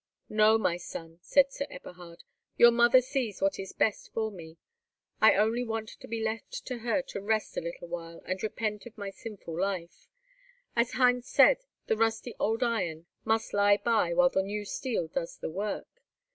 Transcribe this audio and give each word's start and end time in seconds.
"No, 0.29 0.57
my 0.57 0.77
son," 0.77 1.19
said 1.21 1.53
Sir 1.53 1.67
Eberhard; 1.69 2.23
"your 2.57 2.71
mother 2.71 3.01
sees 3.01 3.39
what 3.39 3.59
is 3.59 3.71
best 3.71 4.11
for 4.11 4.31
me. 4.31 4.57
I 5.21 5.35
only 5.35 5.63
want 5.63 5.89
to 5.89 6.07
be 6.07 6.23
left 6.23 6.65
to 6.65 6.79
her 6.79 7.03
to 7.03 7.21
rest 7.21 7.55
a 7.55 7.61
little 7.61 7.87
while, 7.87 8.23
and 8.25 8.41
repent 8.41 8.87
of 8.87 8.97
my 8.97 9.11
sinful 9.11 9.61
life. 9.61 10.07
As 10.75 10.93
Heinz 10.93 11.27
says, 11.29 11.67
the 11.85 11.97
rusty 11.97 12.33
old 12.39 12.63
iron 12.63 13.05
must 13.25 13.53
lie 13.53 13.77
by 13.77 14.11
while 14.11 14.31
the 14.31 14.41
new 14.41 14.65
steel 14.65 15.07
does 15.07 15.37
the 15.37 15.51
work. 15.51 16.01